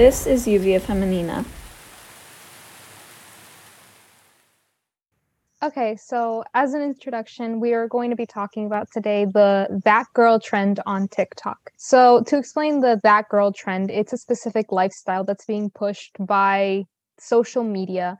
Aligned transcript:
This 0.00 0.26
is 0.26 0.46
Lluvia 0.46 0.80
Feminina. 0.80 1.44
Okay, 5.62 5.94
so 5.96 6.42
as 6.54 6.72
an 6.72 6.80
introduction, 6.80 7.60
we 7.60 7.74
are 7.74 7.86
going 7.86 8.08
to 8.08 8.16
be 8.16 8.24
talking 8.24 8.64
about 8.64 8.88
today 8.90 9.26
the 9.26 9.82
that 9.84 10.06
girl 10.14 10.40
trend 10.40 10.80
on 10.86 11.06
TikTok. 11.08 11.58
So, 11.76 12.22
to 12.28 12.38
explain 12.38 12.80
the 12.80 12.98
that 13.02 13.28
girl 13.28 13.52
trend, 13.52 13.90
it's 13.90 14.14
a 14.14 14.16
specific 14.16 14.72
lifestyle 14.72 15.22
that's 15.22 15.44
being 15.44 15.68
pushed 15.68 16.16
by 16.18 16.84
social 17.18 17.62
media 17.62 18.16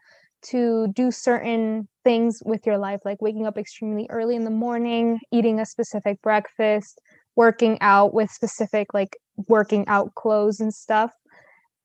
to 0.51 0.89
do 0.95 1.11
certain 1.11 1.89
things 2.05 2.43
with 2.45 2.67
your 2.67 2.77
life, 2.77 3.01
like 3.07 3.23
waking 3.23 3.47
up 3.47 3.57
extremely 3.57 4.07
early 4.11 4.37
in 4.37 4.45
the 4.45 4.51
morning, 4.51 5.19
eating 5.33 5.59
a 5.59 5.65
specific 5.65 6.21
breakfast, 6.21 7.01
working 7.37 7.79
out 7.81 8.13
with 8.13 8.31
specific, 8.31 8.93
like, 8.93 9.17
working 9.49 9.89
out 9.89 10.15
clothes 10.15 10.61
and 10.61 10.75
stuff. 10.75 11.13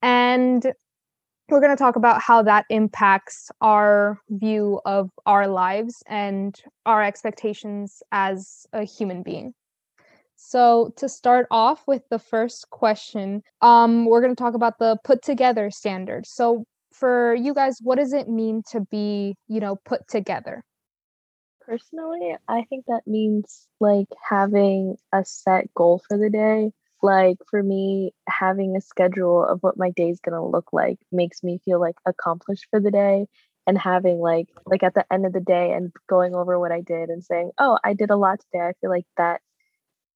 And 0.06 0.64
we're 1.50 1.60
going 1.60 1.76
to 1.76 1.84
talk 1.84 1.96
about 1.96 2.22
how 2.22 2.44
that 2.44 2.66
impacts 2.70 3.50
our 3.60 4.20
view 4.30 4.80
of 4.86 5.10
our 5.26 5.48
lives 5.48 6.04
and 6.06 6.56
our 6.86 7.04
expectations 7.04 8.04
as 8.12 8.68
a 8.72 8.84
human 8.84 9.24
being. 9.24 9.56
So, 10.36 10.94
to 10.98 11.10
start 11.10 11.48
off 11.50 11.82
with 11.88 12.04
the 12.12 12.20
first 12.20 12.70
question, 12.70 13.42
um, 13.64 14.06
we're 14.06 14.22
going 14.22 14.36
to 14.36 14.40
talk 14.40 14.54
about 14.54 14.78
the 14.78 14.96
put 15.04 15.24
together 15.24 15.72
standard. 15.72 16.28
So, 16.28 16.66
for 16.94 17.34
you 17.34 17.56
guys, 17.56 17.80
what 17.82 17.98
does 17.98 18.14
it 18.14 18.30
mean 18.30 18.62
to 18.74 18.82
be, 18.92 19.34
you 19.48 19.60
know, 19.60 19.78
put 19.86 20.08
together? 20.08 20.62
Personally, 21.62 22.36
I 22.48 22.64
think 22.70 22.86
that 22.86 23.02
means 23.08 23.68
like 23.80 24.10
having 24.30 24.98
a 25.12 25.26
set 25.26 25.74
goal 25.74 26.04
for 26.08 26.16
the 26.16 26.30
day 26.30 26.74
like 27.06 27.38
for 27.50 27.62
me 27.64 28.12
having 28.28 28.76
a 28.76 28.82
schedule 28.82 29.46
of 29.46 29.62
what 29.62 29.78
my 29.78 29.92
day 29.92 30.10
is 30.10 30.20
going 30.20 30.34
to 30.34 30.44
look 30.44 30.74
like 30.74 30.98
makes 31.12 31.44
me 31.44 31.60
feel 31.64 31.80
like 31.80 31.96
accomplished 32.06 32.68
for 32.72 32.80
the 32.80 32.92
day 32.92 33.28
and 33.68 33.78
having 33.78 34.20
like 34.20 34.48
like 34.66 34.84
at 34.84 34.96
the 34.96 35.06
end 35.14 35.26
of 35.26 35.34
the 35.34 35.40
day 35.40 35.72
and 35.74 35.92
going 36.10 36.36
over 36.36 36.60
what 36.60 36.72
i 36.72 36.82
did 36.82 37.10
and 37.10 37.24
saying 37.24 37.52
oh 37.60 37.78
i 37.84 37.94
did 37.94 38.10
a 38.10 38.18
lot 38.18 38.40
today. 38.42 38.66
I 38.66 38.74
feel 38.82 38.90
like 38.90 39.06
that 39.18 39.42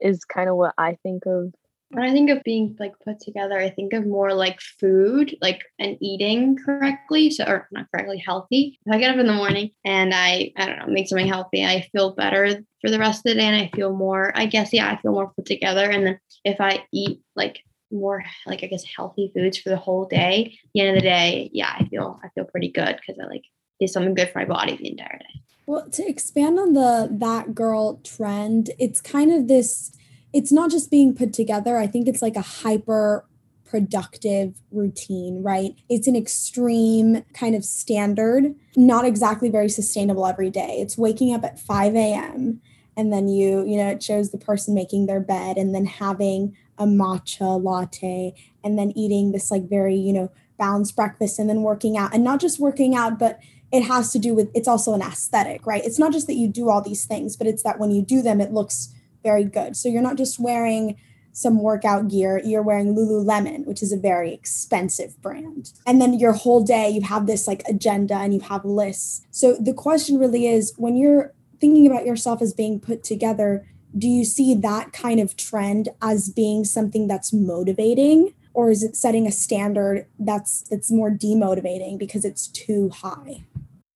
is 0.02 0.26
kind 0.26 0.50
of 0.50 0.56
what 0.56 0.74
i 0.78 0.98
think 1.04 1.26
of 1.28 1.54
when 1.92 2.04
I 2.04 2.12
think 2.12 2.30
of 2.30 2.44
being 2.44 2.76
like 2.80 2.94
put 3.04 3.20
together, 3.20 3.58
I 3.58 3.70
think 3.70 3.94
of 3.94 4.06
more 4.06 4.34
like 4.34 4.60
food, 4.62 5.36
like 5.42 5.62
and 5.80 5.98
eating 6.02 6.58
correctly. 6.58 7.32
So, 7.32 7.46
or 7.46 7.68
not 7.72 7.88
correctly, 7.92 8.22
healthy. 8.24 8.80
If 8.86 8.94
I 8.94 9.00
get 9.00 9.12
up 9.12 9.20
in 9.20 9.26
the 9.26 9.34
morning 9.34 9.72
and 9.84 10.14
I, 10.14 10.54
I 10.56 10.66
don't 10.68 10.80
know, 10.80 10.88
make 10.88 11.08
something 11.08 11.28
healthy, 11.28 11.66
I 11.66 11.90
feel 11.92 12.14
better 12.14 12.64
for 12.82 12.90
the 12.90 13.00
rest 13.00 13.20
of 13.20 13.32
the 13.32 13.36
day 13.36 13.46
and 13.46 13.56
I 13.56 13.72
feel 13.76 13.96
more, 13.96 14.32
I 14.36 14.46
guess, 14.46 14.72
yeah, 14.72 14.92
I 14.92 15.02
feel 15.02 15.12
more 15.12 15.32
put 15.36 15.46
together. 15.46 15.90
And 15.90 16.06
then 16.06 16.20
if 16.46 16.62
I 16.62 16.86
eat 16.94 17.22
like 17.36 17.64
more, 17.92 18.24
like 18.46 18.64
I 18.64 18.68
guess, 18.68 18.84
healthy 18.96 19.32
foods 19.34 19.58
for 19.58 19.70
the 19.70 19.78
whole 19.78 20.06
day, 20.06 20.58
the 20.74 20.82
end 20.82 20.90
of 20.90 20.96
the 20.96 21.10
day, 21.10 21.50
yeah, 21.54 21.74
I 21.76 21.86
feel, 21.86 22.20
I 22.24 22.30
feel 22.30 22.46
pretty 22.46 22.70
good 22.70 23.00
because 23.00 23.20
I 23.20 23.28
like 23.28 23.44
did 23.80 23.90
something 23.90 24.14
good 24.14 24.30
for 24.30 24.40
my 24.40 24.46
body 24.46 24.76
the 24.76 24.92
entire 24.92 25.18
day. 25.18 25.42
Well, 25.66 25.90
to 25.90 26.08
expand 26.08 26.60
on 26.60 26.74
the 26.74 27.08
that 27.12 27.54
girl 27.54 27.98
trend, 28.04 28.72
it's 28.80 29.02
kind 29.02 29.32
of 29.32 29.48
this 29.48 29.92
it's 30.34 30.52
not 30.52 30.72
just 30.72 30.92
being 30.92 31.16
put 31.16 31.34
together. 31.34 31.78
I 31.78 31.88
think 31.88 32.08
it's 32.08 32.22
like 32.22 32.36
a 32.36 32.42
hyper 32.42 33.26
productive 33.70 34.56
routine, 34.72 35.44
right? 35.44 35.76
It's 35.90 36.08
an 36.08 36.16
extreme 36.16 37.24
kind 37.34 37.56
of 37.56 37.64
standard, 37.64 38.56
not 38.76 39.06
exactly 39.06 39.50
very 39.50 39.70
sustainable 39.70 40.26
every 40.26 40.50
day. 40.50 40.78
It's 40.80 40.98
waking 40.98 41.34
up 41.34 41.44
at 41.44 41.60
5 41.60 41.96
a.m. 41.96 42.62
and 42.98 43.14
then 43.14 43.28
you, 43.28 43.66
you 43.66 43.78
know, 43.78 43.90
it 43.90 44.02
shows 44.02 44.32
the 44.32 44.40
person 44.40 44.74
making 44.74 45.06
their 45.06 45.20
bed 45.20 45.58
and 45.58 45.74
then 45.76 45.86
having 45.86 46.56
a 46.80 46.86
matcha 46.86 47.62
latte 47.62 48.34
and 48.64 48.80
then 48.80 48.92
eating 48.96 49.32
this 49.32 49.52
like 49.52 49.70
very, 49.70 49.96
you 49.96 50.14
know, 50.14 50.32
balanced 50.58 50.96
breakfast 50.96 51.38
and 51.38 51.48
then 51.50 51.62
working 51.62 51.96
out 51.96 52.14
and 52.14 52.24
not 52.24 52.40
just 52.40 52.60
working 52.60 52.96
out, 52.96 53.20
but 53.20 53.40
it 53.72 53.84
has 53.84 54.12
to 54.12 54.20
do 54.20 54.34
with 54.34 54.50
it's 54.56 54.68
also 54.68 54.94
an 54.94 55.02
aesthetic, 55.02 55.66
right? 55.66 55.86
It's 55.86 56.00
not 56.00 56.12
just 56.12 56.26
that 56.26 56.36
you 56.36 56.48
do 56.48 56.70
all 56.70 56.82
these 56.82 57.06
things, 57.06 57.38
but 57.38 57.46
it's 57.46 57.62
that 57.64 57.80
when 57.80 57.92
you 57.92 58.02
do 58.02 58.24
them, 58.24 58.42
it 58.42 58.52
looks 58.52 58.94
very 59.24 59.44
good. 59.44 59.76
So 59.76 59.90
you're 59.90 60.02
not 60.02 60.18
just 60.18 60.40
wearing 60.40 60.98
some 61.32 61.62
workout 61.62 62.10
gear, 62.10 62.42
you're 62.44 62.62
wearing 62.62 62.96
Lululemon, 62.96 63.66
which 63.66 63.82
is 63.82 63.92
a 63.92 63.98
very 63.98 64.34
expensive 64.34 65.20
brand. 65.22 65.72
And 65.86 66.02
then 66.02 66.20
your 66.20 66.34
whole 66.34 66.64
day, 66.64 66.90
you 66.90 67.02
have 67.02 67.28
this 67.28 67.48
like 67.48 67.64
agenda 67.68 68.16
and 68.16 68.34
you 68.34 68.42
have 68.42 68.66
lists. 68.66 69.26
So 69.32 69.56
the 69.56 69.74
question 69.74 70.20
really 70.20 70.48
is 70.48 70.74
when 70.78 70.98
you're 70.98 71.34
thinking 71.62 71.88
about 71.88 72.06
yourself 72.06 72.42
as 72.42 72.54
being 72.54 72.80
put 72.80 73.04
together, 73.04 73.66
do 73.98 74.08
you 74.08 74.26
see 74.26 74.54
that 74.56 74.92
kind 74.92 75.20
of 75.20 75.38
trend 75.38 75.90
as 76.02 76.30
being 76.30 76.66
something 76.66 77.08
that's 77.08 77.32
motivating? 77.34 78.34
Or 78.54 78.70
is 78.72 78.84
it 78.84 78.96
setting 78.96 79.26
a 79.26 79.32
standard 79.32 80.08
that's 80.18 80.64
that's 80.70 80.92
more 80.92 81.12
demotivating 81.12 81.98
because 81.98 82.26
it's 82.26 82.48
too 82.48 82.90
high? 82.90 83.46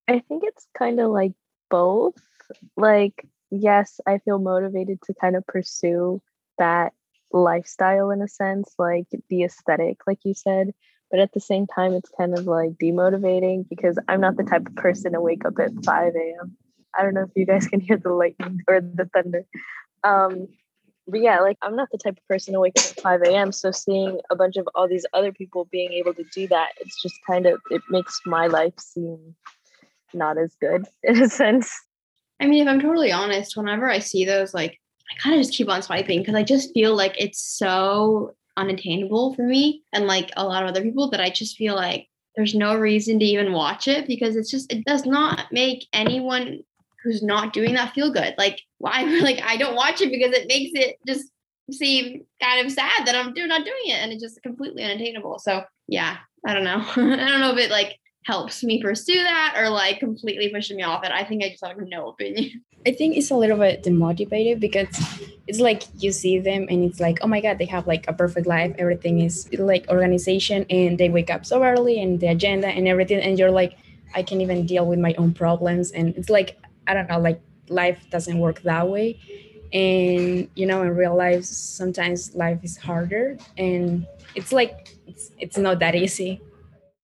I 0.08 0.20
think 0.20 0.44
it's 0.46 0.66
kind 0.76 1.00
of 1.00 1.10
like 1.10 1.32
both. 1.70 2.14
Like 2.76 3.26
yes, 3.62 4.00
I 4.06 4.18
feel 4.18 4.38
motivated 4.38 5.00
to 5.02 5.14
kind 5.14 5.36
of 5.36 5.46
pursue 5.46 6.20
that 6.58 6.92
lifestyle 7.32 8.10
in 8.10 8.22
a 8.22 8.28
sense, 8.28 8.72
like 8.78 9.06
the 9.28 9.44
aesthetic, 9.44 9.98
like 10.06 10.20
you 10.24 10.34
said. 10.34 10.72
But 11.10 11.20
at 11.20 11.32
the 11.32 11.40
same 11.40 11.66
time, 11.66 11.92
it's 11.92 12.10
kind 12.16 12.36
of 12.36 12.46
like 12.46 12.72
demotivating 12.72 13.68
because 13.68 13.98
I'm 14.08 14.20
not 14.20 14.36
the 14.36 14.44
type 14.44 14.66
of 14.66 14.74
person 14.76 15.12
to 15.12 15.20
wake 15.20 15.44
up 15.44 15.58
at 15.58 15.72
5 15.84 16.12
a.m. 16.14 16.56
I 16.96 17.02
don't 17.02 17.14
know 17.14 17.22
if 17.22 17.30
you 17.34 17.46
guys 17.46 17.66
can 17.66 17.80
hear 17.80 17.96
the 17.96 18.12
lightning 18.12 18.60
or 18.68 18.80
the 18.80 19.08
thunder. 19.12 19.44
Um, 20.02 20.48
but 21.06 21.20
yeah, 21.20 21.40
like 21.40 21.58
I'm 21.60 21.76
not 21.76 21.88
the 21.92 21.98
type 21.98 22.16
of 22.16 22.26
person 22.26 22.54
to 22.54 22.60
wake 22.60 22.74
up 22.78 22.84
at 22.84 23.00
5 23.00 23.22
a.m. 23.22 23.52
So 23.52 23.70
seeing 23.70 24.20
a 24.30 24.36
bunch 24.36 24.56
of 24.56 24.68
all 24.74 24.88
these 24.88 25.06
other 25.12 25.32
people 25.32 25.66
being 25.66 25.92
able 25.92 26.14
to 26.14 26.24
do 26.34 26.48
that, 26.48 26.70
it's 26.80 27.00
just 27.00 27.16
kind 27.26 27.46
of, 27.46 27.60
it 27.70 27.82
makes 27.90 28.20
my 28.24 28.46
life 28.46 28.78
seem 28.78 29.34
not 30.12 30.38
as 30.38 30.54
good 30.60 30.86
in 31.02 31.22
a 31.22 31.28
sense. 31.28 31.78
I 32.44 32.46
mean, 32.46 32.62
if 32.62 32.68
I'm 32.68 32.80
totally 32.80 33.10
honest, 33.10 33.56
whenever 33.56 33.88
I 33.88 34.00
see 34.00 34.26
those, 34.26 34.52
like, 34.52 34.78
I 35.10 35.18
kind 35.18 35.34
of 35.34 35.40
just 35.40 35.56
keep 35.56 35.70
on 35.70 35.80
swiping 35.80 36.20
because 36.20 36.34
I 36.34 36.42
just 36.42 36.74
feel 36.74 36.94
like 36.94 37.14
it's 37.18 37.42
so 37.42 38.34
unattainable 38.56 39.34
for 39.34 39.42
me 39.42 39.82
and 39.94 40.06
like 40.06 40.30
a 40.36 40.46
lot 40.46 40.62
of 40.62 40.68
other 40.68 40.82
people 40.82 41.10
that 41.10 41.20
I 41.20 41.30
just 41.30 41.56
feel 41.56 41.74
like 41.74 42.06
there's 42.36 42.54
no 42.54 42.76
reason 42.76 43.18
to 43.18 43.24
even 43.24 43.52
watch 43.52 43.88
it 43.88 44.06
because 44.06 44.36
it's 44.36 44.50
just, 44.50 44.70
it 44.70 44.84
does 44.84 45.06
not 45.06 45.46
make 45.52 45.86
anyone 45.94 46.60
who's 47.02 47.22
not 47.22 47.54
doing 47.54 47.74
that 47.74 47.94
feel 47.94 48.12
good. 48.12 48.34
Like, 48.36 48.60
why? 48.76 49.04
Like, 49.22 49.40
I 49.42 49.56
don't 49.56 49.76
watch 49.76 50.02
it 50.02 50.10
because 50.10 50.34
it 50.34 50.46
makes 50.46 50.72
it 50.74 50.96
just 51.06 51.30
seem 51.70 52.26
kind 52.42 52.66
of 52.66 52.70
sad 52.70 53.06
that 53.06 53.14
I'm 53.14 53.32
not 53.32 53.64
doing 53.64 53.86
it 53.86 54.00
and 54.00 54.12
it's 54.12 54.22
just 54.22 54.42
completely 54.42 54.82
unattainable. 54.84 55.38
So, 55.38 55.64
yeah, 55.88 56.18
I 56.46 56.52
don't 56.52 56.64
know. 56.64 56.84
I 56.96 57.16
don't 57.16 57.40
know 57.40 57.52
if 57.52 57.58
it 57.58 57.70
like 57.70 57.98
helps 58.24 58.64
me 58.64 58.82
pursue 58.82 59.22
that 59.22 59.54
or 59.56 59.68
like 59.68 60.00
completely 60.00 60.48
pushes 60.48 60.76
me 60.76 60.82
off 60.82 61.04
it. 61.04 61.12
I 61.12 61.24
think 61.24 61.44
I 61.44 61.50
just 61.50 61.64
have 61.64 61.76
no 61.78 62.08
opinion. 62.08 62.62
I 62.86 62.92
think 62.92 63.16
it's 63.16 63.30
a 63.30 63.36
little 63.36 63.56
bit 63.56 63.82
demotivated 63.82 64.60
because 64.60 64.86
it's 65.46 65.60
like 65.60 65.84
you 65.98 66.12
see 66.12 66.38
them 66.38 66.66
and 66.68 66.84
it's 66.84 67.00
like, 67.00 67.18
oh 67.22 67.26
my 67.26 67.40
God, 67.40 67.58
they 67.58 67.64
have 67.66 67.86
like 67.86 68.06
a 68.08 68.12
perfect 68.12 68.46
life. 68.46 68.74
Everything 68.78 69.20
is 69.20 69.48
like 69.54 69.88
organization 69.88 70.66
and 70.68 70.98
they 70.98 71.08
wake 71.08 71.30
up 71.30 71.46
so 71.46 71.62
early 71.62 72.00
and 72.00 72.20
the 72.20 72.28
agenda 72.28 72.68
and 72.68 72.88
everything. 72.88 73.20
And 73.20 73.38
you're 73.38 73.50
like, 73.50 73.76
I 74.14 74.22
can't 74.22 74.42
even 74.42 74.66
deal 74.66 74.86
with 74.86 74.98
my 74.98 75.14
own 75.14 75.32
problems. 75.32 75.92
And 75.92 76.14
it's 76.16 76.28
like, 76.28 76.58
I 76.86 76.92
don't 76.92 77.08
know, 77.08 77.18
like 77.18 77.40
life 77.68 77.98
doesn't 78.10 78.38
work 78.38 78.60
that 78.62 78.88
way. 78.88 79.18
And, 79.72 80.48
you 80.54 80.66
know, 80.66 80.82
in 80.82 80.94
real 80.94 81.16
life, 81.16 81.44
sometimes 81.44 82.34
life 82.34 82.60
is 82.62 82.76
harder 82.76 83.38
and 83.56 84.06
it's 84.34 84.52
like, 84.52 84.94
it's, 85.06 85.30
it's 85.38 85.56
not 85.56 85.78
that 85.80 85.94
easy 85.94 86.40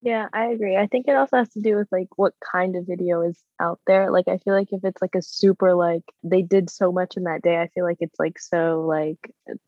yeah, 0.03 0.29
I 0.33 0.47
agree. 0.47 0.77
I 0.77 0.87
think 0.87 1.07
it 1.09 1.15
also 1.17 1.37
has 1.37 1.51
to 1.51 1.61
do 1.61 1.77
with 1.77 1.89
like 1.93 2.09
what 2.17 2.33
kind 2.53 2.75
of 2.77 2.87
video 2.87 3.21
is 3.23 3.39
out 3.61 3.81
there. 3.87 4.11
Like 4.11 4.29
I 4.29 4.39
feel 4.39 4.55
like 4.55 4.69
if 4.73 4.83
it's 4.83 5.03
like 5.03 5.15
a 5.15 5.23
super 5.23 5.75
like 5.75 6.05
they 6.23 6.43
did 6.43 6.71
so 6.71 6.91
much 6.91 7.17
in 7.17 7.25
that 7.25 7.43
day, 7.43 7.59
I 7.61 7.69
feel 7.69 7.85
like 7.85 7.99
it's 8.01 8.19
like 8.19 8.39
so 8.39 8.83
like 8.89 9.19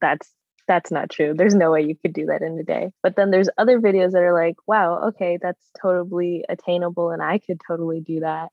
that's 0.00 0.30
that's 0.66 0.90
not 0.90 1.10
true. 1.10 1.34
There's 1.36 1.54
no 1.54 1.70
way 1.72 1.82
you 1.82 1.96
could 1.96 2.14
do 2.14 2.26
that 2.26 2.40
in 2.40 2.58
a 2.58 2.62
day. 2.62 2.90
But 3.02 3.16
then 3.16 3.30
there's 3.30 3.50
other 3.58 3.78
videos 3.80 4.12
that 4.12 4.22
are 4.22 4.32
like, 4.32 4.56
wow, 4.66 5.08
okay, 5.08 5.38
that's 5.40 5.70
totally 5.80 6.44
attainable 6.48 7.10
and 7.10 7.22
I 7.22 7.38
could 7.38 7.60
totally 7.66 8.00
do 8.00 8.20
that. 8.20 8.48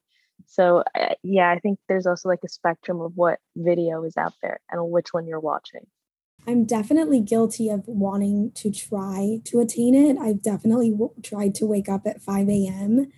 So 0.48 0.84
yeah, 1.24 1.50
I 1.50 1.60
think 1.60 1.80
there's 1.88 2.08
also 2.08 2.28
like 2.30 2.40
a 2.44 2.50
spectrum 2.50 3.00
of 3.02 3.14
what 3.16 3.40
video 3.56 4.04
is 4.04 4.18
out 4.18 4.34
there 4.42 4.60
and 4.70 4.92
which 4.92 5.14
one 5.14 5.28
you're 5.28 5.40
watching. 5.40 5.86
I'm 6.48 6.66
definitely 6.66 7.20
guilty 7.20 7.70
of 7.70 7.88
wanting 7.88 8.52
to 8.56 8.72
try 8.72 9.40
to 9.46 9.60
attain 9.60 9.94
it. 9.94 10.18
I've 10.18 10.42
definitely 10.42 10.92
w- 10.92 11.14
tried 11.22 11.54
to 11.56 11.66
wake 11.66 11.90
up 11.90 12.08
at 12.08 12.22
5 12.22 12.50
a.m. 12.50 13.12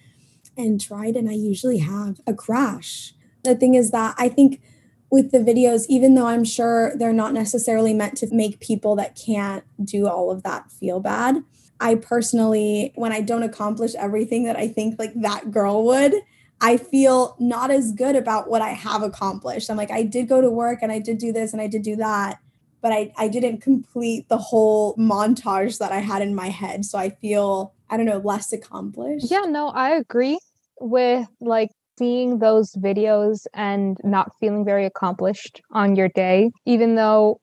and 0.58 0.82
tried, 0.82 1.16
and 1.16 1.30
I 1.30 1.34
usually 1.34 1.80
have 1.80 2.20
a 2.28 2.34
crash. 2.34 3.14
The 3.44 3.56
thing 3.56 3.76
is 3.76 3.92
that 3.92 4.16
I 4.18 4.28
think 4.30 4.62
with 5.10 5.32
the 5.32 5.40
videos, 5.40 5.86
even 5.90 6.16
though 6.16 6.28
I'm 6.28 6.44
sure 6.44 6.96
they're 6.98 7.14
not 7.14 7.34
necessarily 7.34 7.94
meant 7.94 8.18
to 8.18 8.34
make 8.34 8.60
people 8.60 8.96
that 8.98 9.16
can't 9.16 9.64
do 9.84 10.08
all 10.08 10.32
of 10.32 10.44
that 10.44 10.72
feel 10.72 11.00
bad, 11.00 11.44
I 11.80 11.96
personally, 11.96 12.92
when 12.96 13.12
I 13.12 13.22
don't 13.22 13.44
accomplish 13.44 13.96
everything 13.96 14.44
that 14.44 14.56
I 14.58 14.68
think 14.68 15.00
like 15.00 15.14
that 15.22 15.52
girl 15.52 15.84
would, 15.86 16.14
I 16.62 16.78
feel 16.78 17.36
not 17.40 17.72
as 17.72 17.92
good 17.92 18.16
about 18.16 18.50
what 18.50 18.62
I 18.62 18.70
have 18.70 19.02
accomplished. 19.02 19.70
I'm 19.70 19.78
like, 19.78 19.90
I 19.90 20.04
did 20.04 20.28
go 20.28 20.42
to 20.42 20.50
work 20.50 20.80
and 20.82 20.92
I 20.92 21.00
did 21.00 21.18
do 21.18 21.32
this 21.32 21.54
and 21.54 21.62
I 21.62 21.68
did 21.68 21.82
do 21.82 21.96
that 21.96 22.40
but 22.82 22.92
I, 22.92 23.12
I 23.18 23.28
didn't 23.28 23.62
complete 23.62 24.28
the 24.30 24.38
whole 24.38 24.96
montage 24.96 25.78
that 25.80 25.92
I 25.92 26.00
had 26.00 26.22
in 26.22 26.36
my 26.36 26.50
head. 26.50 26.86
So 26.86 26.98
I 26.98 27.10
feel, 27.10 27.74
I 27.90 27.98
don't 27.98 28.06
know, 28.06 28.18
less 28.18 28.52
accomplished. 28.52 29.30
Yeah, 29.30 29.46
no, 29.48 29.70
I 29.70 29.92
agree 29.92 30.40
with 30.80 31.28
like 31.40 31.70
seeing 31.98 32.40
those 32.40 32.74
videos 32.74 33.46
and 33.54 33.98
not 34.04 34.32
feeling 34.40 34.66
very 34.66 34.86
accomplished 34.86 35.62
on 35.72 35.96
your 35.96 36.10
day, 36.10 36.52
even 36.66 36.96
though 36.96 37.40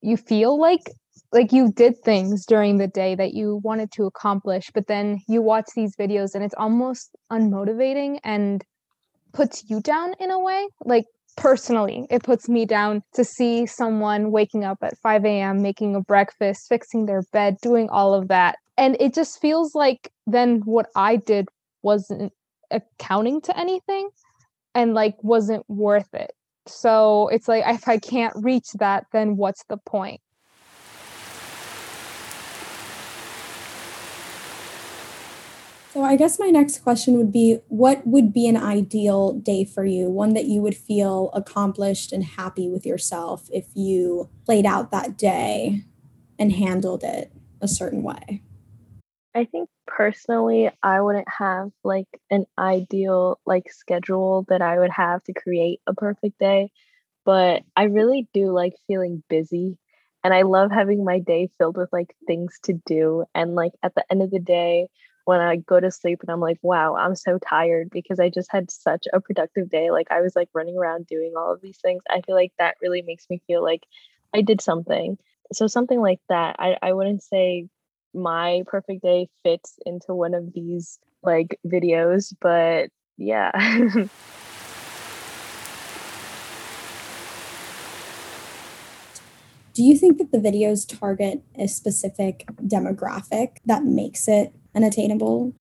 you 0.00 0.16
feel 0.16 0.58
like 0.58 0.82
like 1.32 1.52
you 1.52 1.72
did 1.72 1.94
things 2.04 2.46
during 2.46 2.78
the 2.78 2.86
day 2.86 3.14
that 3.14 3.34
you 3.34 3.60
wanted 3.62 3.90
to 3.92 4.04
accomplish, 4.04 4.70
but 4.72 4.86
then 4.86 5.20
you 5.28 5.42
watch 5.42 5.66
these 5.74 5.96
videos 5.96 6.34
and 6.34 6.44
it's 6.44 6.54
almost 6.56 7.16
unmotivating 7.30 8.18
and 8.22 8.62
puts 9.32 9.64
you 9.68 9.80
down 9.80 10.14
in 10.20 10.30
a 10.30 10.38
way. 10.38 10.66
Like 10.84 11.04
personally, 11.36 12.06
it 12.10 12.22
puts 12.22 12.48
me 12.48 12.64
down 12.66 13.02
to 13.14 13.24
see 13.24 13.66
someone 13.66 14.30
waking 14.30 14.64
up 14.64 14.78
at 14.82 14.98
5 14.98 15.24
a.m., 15.24 15.62
making 15.62 15.94
a 15.94 16.00
breakfast, 16.00 16.66
fixing 16.68 17.06
their 17.06 17.22
bed, 17.32 17.56
doing 17.62 17.88
all 17.90 18.14
of 18.14 18.28
that. 18.28 18.56
And 18.76 18.96
it 19.00 19.14
just 19.14 19.40
feels 19.40 19.74
like 19.74 20.10
then 20.26 20.60
what 20.64 20.86
I 20.96 21.16
did 21.16 21.48
wasn't 21.82 22.32
accounting 22.70 23.40
to 23.42 23.58
anything 23.58 24.08
and 24.74 24.94
like 24.94 25.14
wasn't 25.22 25.64
worth 25.68 26.12
it. 26.14 26.32
So 26.66 27.28
it's 27.28 27.48
like 27.48 27.64
if 27.66 27.88
I 27.88 27.98
can't 27.98 28.34
reach 28.36 28.72
that, 28.78 29.06
then 29.12 29.36
what's 29.36 29.64
the 29.68 29.76
point? 29.76 30.20
So 35.96 36.04
I 36.04 36.16
guess 36.16 36.38
my 36.38 36.48
next 36.48 36.80
question 36.80 37.16
would 37.16 37.32
be 37.32 37.60
what 37.68 38.06
would 38.06 38.30
be 38.30 38.46
an 38.48 38.56
ideal 38.58 39.32
day 39.32 39.64
for 39.64 39.82
you? 39.82 40.10
One 40.10 40.34
that 40.34 40.44
you 40.44 40.60
would 40.60 40.76
feel 40.76 41.30
accomplished 41.32 42.12
and 42.12 42.22
happy 42.22 42.68
with 42.68 42.84
yourself 42.84 43.48
if 43.50 43.64
you 43.72 44.28
played 44.44 44.66
out 44.66 44.90
that 44.90 45.16
day 45.16 45.84
and 46.38 46.52
handled 46.52 47.02
it 47.02 47.32
a 47.62 47.66
certain 47.66 48.02
way? 48.02 48.42
I 49.34 49.46
think 49.46 49.70
personally 49.86 50.70
I 50.82 51.00
wouldn't 51.00 51.30
have 51.30 51.70
like 51.82 52.08
an 52.30 52.44
ideal 52.58 53.40
like 53.46 53.72
schedule 53.72 54.44
that 54.50 54.60
I 54.60 54.78
would 54.78 54.90
have 54.90 55.24
to 55.24 55.32
create 55.32 55.80
a 55.86 55.94
perfect 55.94 56.38
day, 56.38 56.72
but 57.24 57.62
I 57.74 57.84
really 57.84 58.28
do 58.34 58.52
like 58.52 58.74
feeling 58.86 59.22
busy 59.30 59.78
and 60.22 60.34
I 60.34 60.42
love 60.42 60.70
having 60.70 61.06
my 61.06 61.20
day 61.20 61.48
filled 61.56 61.78
with 61.78 61.88
like 61.90 62.14
things 62.26 62.58
to 62.64 62.74
do 62.84 63.24
and 63.34 63.54
like 63.54 63.72
at 63.82 63.94
the 63.94 64.04
end 64.10 64.20
of 64.20 64.30
the 64.30 64.40
day 64.40 64.88
when 65.26 65.40
I 65.40 65.56
go 65.56 65.80
to 65.80 65.90
sleep 65.90 66.20
and 66.22 66.30
I'm 66.30 66.40
like, 66.40 66.58
wow, 66.62 66.94
I'm 66.94 67.16
so 67.16 67.36
tired 67.38 67.90
because 67.90 68.20
I 68.20 68.28
just 68.28 68.50
had 68.50 68.70
such 68.70 69.08
a 69.12 69.20
productive 69.20 69.68
day. 69.68 69.90
Like 69.90 70.06
I 70.08 70.20
was 70.20 70.36
like 70.36 70.48
running 70.54 70.78
around 70.78 71.08
doing 71.08 71.32
all 71.36 71.52
of 71.52 71.60
these 71.60 71.78
things. 71.78 72.04
I 72.08 72.20
feel 72.20 72.36
like 72.36 72.52
that 72.60 72.76
really 72.80 73.02
makes 73.02 73.28
me 73.28 73.42
feel 73.48 73.60
like 73.60 73.82
I 74.32 74.42
did 74.42 74.60
something. 74.60 75.18
So 75.52 75.66
something 75.66 76.00
like 76.00 76.20
that. 76.28 76.54
I, 76.60 76.76
I 76.80 76.92
wouldn't 76.92 77.24
say 77.24 77.68
my 78.14 78.62
perfect 78.68 79.02
day 79.02 79.28
fits 79.42 79.80
into 79.84 80.14
one 80.14 80.32
of 80.32 80.52
these 80.52 81.00
like 81.24 81.58
videos, 81.66 82.32
but 82.40 82.90
yeah. 83.16 83.50
Do 89.74 89.82
you 89.82 89.98
think 89.98 90.18
that 90.18 90.30
the 90.30 90.38
videos 90.38 90.88
target 90.88 91.42
a 91.58 91.66
specific 91.66 92.46
demographic 92.62 93.56
that 93.66 93.84
makes 93.84 94.28
it 94.28 94.54
unattainable? 94.76 95.54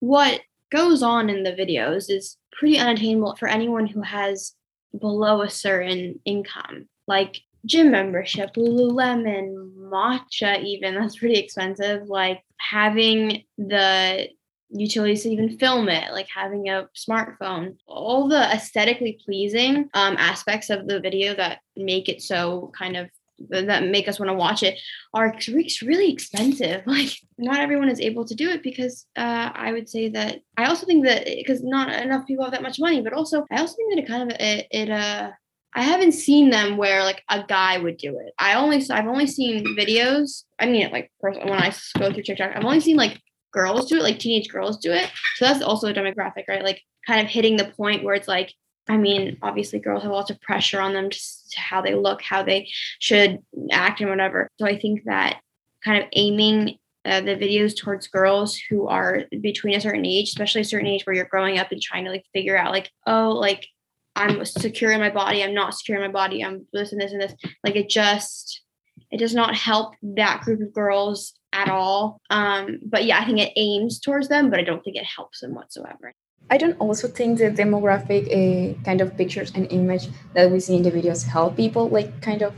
What 0.00 0.42
goes 0.70 1.02
on 1.02 1.30
in 1.30 1.42
the 1.42 1.52
videos 1.52 2.10
is 2.10 2.36
pretty 2.52 2.78
unattainable 2.78 3.36
for 3.36 3.48
anyone 3.48 3.86
who 3.86 4.02
has 4.02 4.52
below 4.98 5.42
a 5.42 5.50
certain 5.50 6.20
income, 6.24 6.88
like 7.06 7.40
gym 7.64 7.90
membership, 7.90 8.54
Lululemon, 8.54 9.74
matcha, 9.76 10.62
even 10.62 10.94
that's 11.00 11.16
pretty 11.16 11.36
expensive. 11.36 12.08
Like 12.08 12.42
having 12.58 13.44
the 13.58 14.28
utilities 14.70 15.22
to 15.22 15.30
even 15.30 15.58
film 15.58 15.88
it, 15.88 16.12
like 16.12 16.28
having 16.34 16.68
a 16.68 16.88
smartphone, 16.96 17.76
all 17.86 18.28
the 18.28 18.52
aesthetically 18.52 19.18
pleasing 19.24 19.88
um, 19.94 20.16
aspects 20.18 20.70
of 20.70 20.86
the 20.86 21.00
video 21.00 21.34
that 21.34 21.60
make 21.76 22.08
it 22.08 22.20
so 22.20 22.72
kind 22.76 22.96
of 22.96 23.08
that 23.50 23.84
make 23.84 24.08
us 24.08 24.18
want 24.18 24.30
to 24.30 24.34
watch 24.34 24.62
it 24.62 24.78
are 25.14 25.34
really 25.82 26.12
expensive. 26.12 26.82
Like 26.96 27.10
not 27.36 27.60
everyone 27.60 27.90
is 27.90 28.00
able 28.00 28.24
to 28.24 28.34
do 28.34 28.48
it 28.50 28.62
because 28.62 29.06
uh, 29.16 29.50
I 29.54 29.72
would 29.72 29.88
say 29.88 30.08
that 30.10 30.40
I 30.56 30.66
also 30.66 30.86
think 30.86 31.04
that 31.04 31.26
because 31.26 31.62
not 31.62 31.92
enough 31.92 32.26
people 32.26 32.44
have 32.44 32.52
that 32.52 32.62
much 32.62 32.78
money, 32.78 33.02
but 33.02 33.12
also 33.12 33.44
I 33.50 33.60
also 33.60 33.76
think 33.76 33.94
that 33.94 34.02
it 34.02 34.08
kind 34.08 34.22
of 34.30 34.36
it, 34.40 34.66
it 34.70 34.90
uh 34.90 35.30
I 35.74 35.82
haven't 35.82 36.12
seen 36.12 36.48
them 36.48 36.78
where 36.78 37.04
like 37.04 37.22
a 37.28 37.44
guy 37.46 37.76
would 37.76 37.98
do 37.98 38.18
it. 38.18 38.32
I 38.38 38.54
only 38.54 38.82
I've 38.90 39.06
only 39.06 39.26
seen 39.26 39.76
videos. 39.76 40.44
I 40.58 40.66
mean, 40.66 40.90
like 40.90 41.12
when 41.20 41.52
I 41.52 41.74
go 41.98 42.10
through 42.10 42.22
TikTok, 42.22 42.52
I've 42.54 42.64
only 42.64 42.80
seen 42.80 42.96
like 42.96 43.20
girls 43.52 43.86
do 43.86 43.96
it, 43.96 44.02
like 44.02 44.18
teenage 44.18 44.48
girls 44.48 44.78
do 44.78 44.92
it. 44.92 45.10
So 45.36 45.44
that's 45.44 45.62
also 45.62 45.88
a 45.88 45.94
demographic, 45.94 46.44
right? 46.48 46.64
Like 46.64 46.80
kind 47.06 47.20
of 47.20 47.30
hitting 47.30 47.58
the 47.58 47.72
point 47.76 48.04
where 48.04 48.14
it's 48.14 48.28
like 48.28 48.54
I 48.88 48.96
mean, 48.96 49.38
obviously, 49.42 49.80
girls 49.80 50.04
have 50.04 50.12
lots 50.12 50.30
of 50.30 50.40
pressure 50.40 50.80
on 50.80 50.92
them 50.92 51.10
to 51.10 51.18
how 51.56 51.80
they 51.82 51.94
look, 51.94 52.22
how 52.22 52.42
they 52.42 52.68
should 52.98 53.40
act, 53.72 54.00
and 54.00 54.10
whatever. 54.10 54.48
So 54.58 54.66
I 54.66 54.78
think 54.78 55.04
that 55.04 55.40
kind 55.84 56.02
of 56.02 56.08
aiming 56.12 56.78
uh, 57.04 57.20
the 57.20 57.36
videos 57.36 57.76
towards 57.76 58.08
girls 58.08 58.56
who 58.68 58.86
are 58.88 59.24
between 59.40 59.76
a 59.76 59.80
certain 59.80 60.06
age, 60.06 60.28
especially 60.28 60.60
a 60.60 60.64
certain 60.64 60.88
age 60.88 61.04
where 61.04 61.14
you're 61.14 61.24
growing 61.24 61.58
up 61.58 61.72
and 61.72 61.80
trying 61.80 62.04
to 62.04 62.10
like 62.10 62.24
figure 62.32 62.56
out, 62.56 62.72
like, 62.72 62.90
oh, 63.06 63.30
like 63.30 63.66
I'm 64.14 64.44
secure 64.44 64.92
in 64.92 65.00
my 65.00 65.10
body, 65.10 65.42
I'm 65.42 65.54
not 65.54 65.74
secure 65.74 65.98
in 65.98 66.02
my 66.04 66.12
body, 66.12 66.44
I'm 66.44 66.66
this 66.72 66.92
and 66.92 67.00
this 67.00 67.12
and 67.12 67.20
this. 67.20 67.34
Like 67.64 67.76
it 67.76 67.88
just, 67.88 68.62
it 69.10 69.18
does 69.18 69.34
not 69.34 69.54
help 69.54 69.94
that 70.02 70.40
group 70.42 70.60
of 70.60 70.72
girls 70.72 71.34
at 71.52 71.68
all. 71.68 72.20
Um, 72.30 72.80
but 72.84 73.04
yeah, 73.04 73.20
I 73.20 73.24
think 73.24 73.38
it 73.38 73.52
aims 73.56 74.00
towards 74.00 74.28
them, 74.28 74.50
but 74.50 74.58
I 74.58 74.64
don't 74.64 74.82
think 74.82 74.96
it 74.96 75.04
helps 75.04 75.40
them 75.40 75.54
whatsoever. 75.54 76.12
I 76.48 76.58
don't 76.58 76.78
also 76.78 77.08
think 77.08 77.38
the 77.38 77.50
demographic 77.50 78.30
uh, 78.30 78.80
kind 78.84 79.00
of 79.00 79.16
pictures 79.16 79.50
and 79.54 79.66
image 79.72 80.08
that 80.34 80.50
we 80.50 80.60
see 80.60 80.76
in 80.76 80.82
the 80.82 80.90
videos 80.92 81.24
help 81.24 81.56
people 81.56 81.88
like 81.88 82.20
kind 82.22 82.42
of 82.42 82.54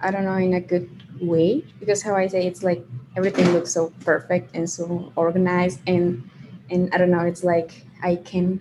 I 0.00 0.10
don't 0.10 0.24
know 0.24 0.36
in 0.36 0.54
a 0.54 0.60
good 0.60 0.88
way 1.20 1.64
because 1.80 2.02
how 2.02 2.14
I 2.14 2.26
say 2.28 2.46
it's 2.46 2.62
like 2.62 2.84
everything 3.16 3.50
looks 3.52 3.72
so 3.72 3.92
perfect 4.04 4.54
and 4.54 4.70
so 4.70 5.12
organized 5.16 5.80
and 5.86 6.28
and 6.70 6.90
I 6.94 6.98
don't 6.98 7.10
know 7.10 7.20
it's 7.26 7.42
like 7.42 7.84
I 8.02 8.16
can 8.16 8.60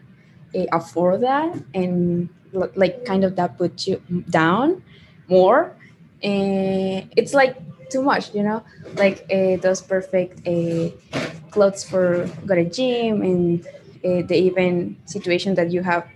uh, 0.56 0.66
afford 0.72 1.22
that 1.22 1.54
and 1.74 2.30
like 2.76 3.06
kind 3.06 3.24
of 3.24 3.36
that 3.36 3.58
puts 3.58 3.88
you 3.88 4.02
down 4.30 4.84
more. 5.28 5.76
And 6.22 7.12
it's 7.18 7.34
like 7.34 7.58
too 7.90 8.02
much 8.02 8.34
you 8.34 8.44
know? 8.44 8.64
Like 8.96 9.26
uh, 9.32 9.58
those 9.58 9.82
perfect 9.82 10.48
uh, 10.48 10.90
clothes 11.52 11.84
for 11.84 12.30
go 12.46 12.56
to 12.56 12.66
gym 12.66 13.22
and 13.22 13.68
uh, 14.06 14.22
the 14.28 14.36
even 14.36 14.98
situation 15.06 15.56
that 15.56 15.72
you 15.72 15.82
have 15.82 16.08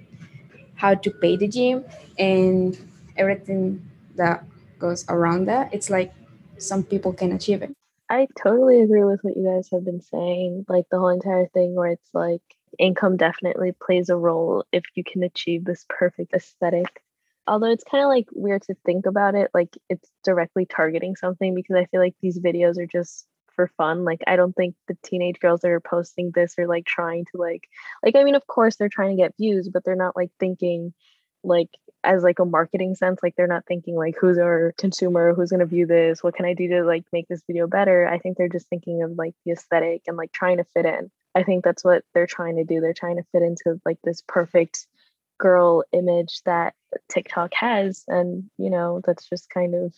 how 0.75 0.93
to 0.93 1.11
pay 1.11 1.35
the 1.35 1.47
gym 1.47 1.83
and 2.19 2.77
everything 3.17 3.83
that 4.15 4.43
goes 4.79 5.05
around 5.09 5.45
that 5.45 5.73
it's 5.73 5.89
like 5.89 6.13
some 6.57 6.83
people 6.83 7.13
can 7.13 7.31
achieve 7.31 7.61
it. 7.61 7.73
I 8.09 8.27
totally 8.41 8.81
agree 8.81 9.03
with 9.03 9.19
what 9.21 9.35
you 9.35 9.43
guys 9.43 9.69
have 9.71 9.83
been 9.83 10.01
saying 10.01 10.65
like 10.69 10.85
the 10.89 10.99
whole 10.99 11.09
entire 11.09 11.47
thing 11.47 11.75
where 11.75 11.91
it's 11.91 12.09
like 12.13 12.41
income 12.79 13.17
definitely 13.17 13.73
plays 13.83 14.09
a 14.09 14.15
role 14.15 14.65
if 14.71 14.83
you 14.95 15.03
can 15.03 15.23
achieve 15.23 15.65
this 15.65 15.85
perfect 15.89 16.33
aesthetic. 16.33 17.01
Although 17.47 17.71
it's 17.71 17.83
kind 17.83 18.03
of 18.03 18.09
like 18.09 18.27
weird 18.33 18.63
to 18.63 18.75
think 18.85 19.05
about 19.05 19.35
it 19.35 19.49
like 19.53 19.77
it's 19.89 20.09
directly 20.23 20.65
targeting 20.65 21.15
something 21.15 21.55
because 21.55 21.77
i 21.77 21.85
feel 21.85 22.01
like 22.01 22.15
these 22.21 22.39
videos 22.39 22.77
are 22.77 22.85
just 22.85 23.25
for 23.57 23.67
fun. 23.75 24.05
Like 24.05 24.21
I 24.25 24.37
don't 24.37 24.55
think 24.55 24.75
the 24.87 24.97
teenage 25.03 25.41
girls 25.41 25.59
that 25.61 25.71
are 25.71 25.81
posting 25.81 26.31
this 26.31 26.55
are 26.57 26.67
like 26.67 26.85
trying 26.85 27.25
to 27.25 27.41
like 27.41 27.67
like 28.01 28.15
I 28.15 28.23
mean 28.23 28.35
of 28.35 28.47
course 28.47 28.77
they're 28.77 28.87
trying 28.87 29.17
to 29.17 29.21
get 29.21 29.35
views, 29.37 29.67
but 29.67 29.83
they're 29.83 29.97
not 29.97 30.15
like 30.15 30.31
thinking 30.39 30.93
like 31.43 31.69
as 32.03 32.23
like 32.23 32.39
a 32.39 32.45
marketing 32.45 32.95
sense 32.95 33.19
like 33.23 33.35
they're 33.35 33.47
not 33.47 33.65
thinking 33.67 33.95
like 33.95 34.15
who's 34.19 34.37
our 34.37 34.73
consumer 34.77 35.33
who's 35.33 35.49
going 35.49 35.59
to 35.59 35.65
view 35.65 35.85
this 35.85 36.23
what 36.23 36.35
can 36.35 36.45
i 36.45 36.53
do 36.53 36.67
to 36.67 36.83
like 36.83 37.03
make 37.11 37.27
this 37.27 37.41
video 37.47 37.67
better 37.67 38.07
i 38.07 38.17
think 38.17 38.37
they're 38.37 38.47
just 38.47 38.69
thinking 38.69 39.01
of 39.03 39.11
like 39.17 39.33
the 39.45 39.51
aesthetic 39.51 40.03
and 40.07 40.17
like 40.17 40.31
trying 40.31 40.57
to 40.57 40.65
fit 40.75 40.85
in 40.85 41.09
i 41.35 41.43
think 41.43 41.63
that's 41.63 41.83
what 41.83 42.03
they're 42.13 42.27
trying 42.27 42.55
to 42.55 42.63
do 42.63 42.79
they're 42.79 42.93
trying 42.93 43.17
to 43.17 43.25
fit 43.31 43.41
into 43.41 43.79
like 43.85 43.97
this 44.03 44.21
perfect 44.27 44.87
girl 45.39 45.83
image 45.91 46.41
that 46.45 46.73
tiktok 47.09 47.53
has 47.53 48.03
and 48.07 48.43
you 48.57 48.69
know 48.69 49.01
that's 49.05 49.27
just 49.27 49.49
kind 49.49 49.75
of 49.75 49.93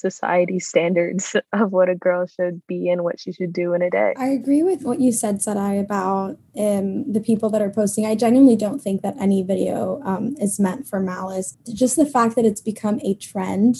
society 0.00 0.58
standards 0.58 1.36
of 1.52 1.72
what 1.72 1.88
a 1.88 1.94
girl 1.94 2.26
should 2.26 2.66
be 2.66 2.88
and 2.88 3.04
what 3.04 3.20
she 3.20 3.32
should 3.32 3.52
do 3.52 3.74
in 3.74 3.82
a 3.82 3.90
day. 3.90 4.14
I 4.16 4.28
agree 4.28 4.62
with 4.62 4.82
what 4.82 5.00
you 5.00 5.12
said, 5.12 5.42
Sarai, 5.42 5.78
about 5.78 6.38
um, 6.58 7.12
the 7.12 7.20
people 7.20 7.50
that 7.50 7.62
are 7.62 7.70
posting. 7.70 8.06
I 8.06 8.14
genuinely 8.14 8.56
don't 8.56 8.80
think 8.80 9.02
that 9.02 9.16
any 9.20 9.42
video 9.42 10.00
um, 10.04 10.36
is 10.40 10.58
meant 10.58 10.88
for 10.88 11.00
malice. 11.00 11.56
Just 11.72 11.96
the 11.96 12.06
fact 12.06 12.36
that 12.36 12.44
it's 12.44 12.60
become 12.60 13.00
a 13.04 13.14
trend 13.14 13.76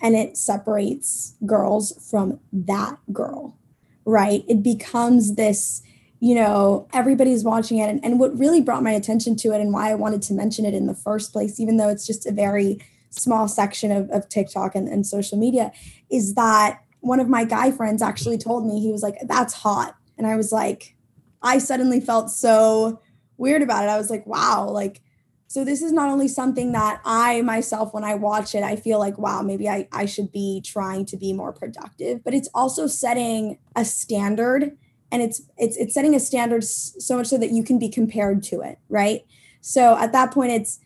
and 0.00 0.14
it 0.14 0.36
separates 0.36 1.34
girls 1.44 1.92
from 2.10 2.40
that 2.52 2.98
girl, 3.12 3.56
right? 4.04 4.44
It 4.48 4.62
becomes 4.62 5.34
this 5.34 5.82
you 6.20 6.34
know, 6.34 6.88
everybody's 6.92 7.44
watching 7.44 7.78
it. 7.78 7.88
And, 7.88 8.04
and 8.04 8.18
what 8.18 8.36
really 8.36 8.60
brought 8.60 8.82
my 8.82 8.90
attention 8.90 9.36
to 9.36 9.52
it 9.52 9.60
and 9.60 9.72
why 9.72 9.90
I 9.90 9.94
wanted 9.94 10.22
to 10.22 10.34
mention 10.34 10.64
it 10.64 10.74
in 10.74 10.86
the 10.86 10.94
first 10.94 11.32
place, 11.32 11.60
even 11.60 11.76
though 11.76 11.88
it's 11.88 12.06
just 12.06 12.26
a 12.26 12.32
very 12.32 12.80
small 13.10 13.48
section 13.48 13.90
of, 13.92 14.10
of 14.10 14.28
TikTok 14.28 14.74
and, 14.74 14.88
and 14.88 15.06
social 15.06 15.38
media 15.38 15.72
is 16.10 16.34
that 16.34 16.80
one 17.00 17.20
of 17.20 17.28
my 17.28 17.44
guy 17.44 17.70
friends 17.70 18.02
actually 18.02 18.38
told 18.38 18.66
me, 18.66 18.80
he 18.80 18.90
was 18.90 19.02
like, 19.02 19.16
that's 19.26 19.54
hot. 19.54 19.96
And 20.16 20.26
I 20.26 20.36
was 20.36 20.52
like, 20.52 20.96
I 21.42 21.58
suddenly 21.58 22.00
felt 22.00 22.30
so 22.30 23.00
weird 23.36 23.62
about 23.62 23.84
it. 23.84 23.88
I 23.88 23.98
was 23.98 24.10
like, 24.10 24.26
wow, 24.26 24.68
like, 24.68 25.00
so 25.46 25.64
this 25.64 25.80
is 25.80 25.92
not 25.92 26.10
only 26.10 26.28
something 26.28 26.72
that 26.72 27.00
I 27.04 27.40
myself, 27.42 27.94
when 27.94 28.04
I 28.04 28.14
watch 28.14 28.54
it, 28.54 28.62
I 28.62 28.76
feel 28.76 28.98
like, 28.98 29.16
wow, 29.16 29.40
maybe 29.40 29.68
I, 29.68 29.88
I 29.92 30.04
should 30.04 30.30
be 30.30 30.60
trying 30.60 31.06
to 31.06 31.16
be 31.16 31.32
more 31.32 31.52
productive, 31.52 32.22
but 32.22 32.34
it's 32.34 32.50
also 32.54 32.86
setting 32.86 33.58
a 33.74 33.84
standard 33.84 34.76
and 35.10 35.22
it's 35.22 35.40
it's 35.56 35.76
it's 35.78 35.94
setting 35.94 36.14
a 36.14 36.20
standard 36.20 36.62
so 36.64 37.16
much 37.16 37.28
so 37.28 37.38
that 37.38 37.50
you 37.50 37.64
can 37.64 37.78
be 37.78 37.88
compared 37.88 38.42
to 38.42 38.60
it, 38.60 38.78
right? 38.90 39.22
So 39.62 39.96
at 39.96 40.12
that 40.12 40.32
point, 40.32 40.52
it's 40.52 40.80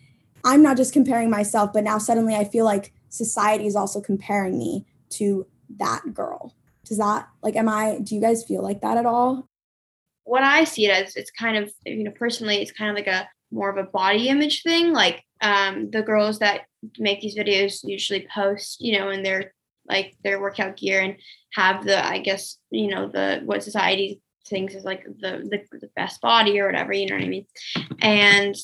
I'm 0.44 0.62
not 0.62 0.76
just 0.76 0.92
comparing 0.92 1.30
myself, 1.30 1.72
but 1.72 1.84
now 1.84 1.98
suddenly 1.98 2.34
I 2.34 2.44
feel 2.44 2.64
like 2.64 2.92
society 3.08 3.66
is 3.66 3.76
also 3.76 4.00
comparing 4.00 4.58
me 4.58 4.86
to 5.10 5.46
that 5.78 6.02
girl. 6.14 6.54
Does 6.84 6.98
that 6.98 7.28
like 7.42 7.56
am 7.56 7.68
I 7.68 8.00
do 8.02 8.14
you 8.14 8.20
guys 8.20 8.44
feel 8.44 8.62
like 8.62 8.80
that 8.80 8.96
at 8.96 9.06
all? 9.06 9.48
What 10.24 10.42
I 10.42 10.64
see 10.64 10.86
it 10.86 10.90
as 10.90 11.16
it's 11.16 11.30
kind 11.30 11.56
of 11.56 11.72
you 11.84 12.04
know 12.04 12.10
personally 12.10 12.56
it's 12.56 12.72
kind 12.72 12.90
of 12.90 12.96
like 12.96 13.06
a 13.06 13.28
more 13.50 13.70
of 13.70 13.76
a 13.76 13.88
body 13.88 14.28
image 14.28 14.62
thing. 14.62 14.92
Like 14.92 15.22
um 15.40 15.90
the 15.90 16.02
girls 16.02 16.38
that 16.40 16.62
make 16.98 17.20
these 17.20 17.36
videos 17.36 17.80
usually 17.84 18.26
post, 18.34 18.80
you 18.80 18.98
know, 18.98 19.10
in 19.10 19.22
their 19.22 19.54
like 19.88 20.16
their 20.24 20.40
workout 20.40 20.76
gear 20.76 21.00
and 21.00 21.16
have 21.54 21.84
the 21.84 22.04
I 22.04 22.18
guess, 22.18 22.58
you 22.70 22.88
know, 22.88 23.08
the 23.08 23.42
what 23.44 23.62
society 23.62 24.20
thinks 24.48 24.74
is 24.74 24.84
like 24.84 25.04
the, 25.04 25.46
the 25.48 25.78
the 25.78 25.90
best 25.94 26.20
body 26.20 26.58
or 26.58 26.66
whatever, 26.66 26.92
you 26.92 27.06
know 27.06 27.14
what 27.14 27.24
I 27.24 27.28
mean? 27.28 27.46
And 28.00 28.56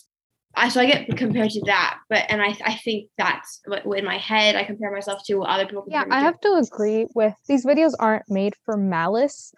I 0.59 0.69
so 0.69 0.81
I 0.81 0.87
get 0.87 1.17
compared 1.17 1.51
to 1.51 1.63
that, 1.67 1.99
but 2.11 2.25
and 2.29 2.43
I 2.43 2.57
I 2.65 2.75
think 2.75 3.09
that's 3.17 3.61
what 3.67 3.85
in 3.97 4.05
my 4.05 4.19
head 4.19 4.57
I 4.57 4.65
compare 4.65 4.91
myself 4.91 5.23
to 5.27 5.43
other 5.43 5.67
people. 5.67 5.85
Yeah, 5.89 6.05
I 6.11 6.19
to. 6.19 6.25
have 6.25 6.41
to 6.41 6.55
agree 6.55 7.07
with 7.15 7.35
these 7.47 7.65
videos 7.65 7.93
aren't 8.01 8.29
made 8.29 8.55
for 8.65 8.77
malice, 8.77 9.53